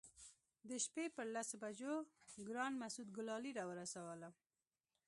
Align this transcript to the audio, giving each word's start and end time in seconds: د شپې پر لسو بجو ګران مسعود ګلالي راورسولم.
د 0.69 0.71
شپې 0.85 1.05
پر 1.15 1.27
لسو 1.35 1.55
بجو 1.63 1.93
ګران 2.47 2.73
مسعود 2.83 3.07
ګلالي 3.17 3.51
راورسولم. 3.59 4.33